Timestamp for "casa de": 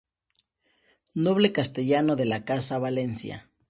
2.43-2.81